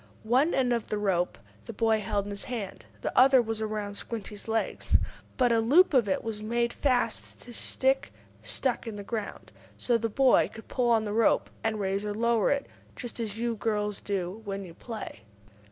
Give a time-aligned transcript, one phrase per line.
[0.23, 3.61] One end of the rope the boy held in his hand, and the other was
[3.61, 4.81] around Squinty's leg,
[5.37, 8.11] but a loop of it was made fast to a stick
[8.41, 12.15] stuck in the ground, so the boy could pull on the rope and raise or
[12.15, 15.19] lower it, just as you girls do when you play.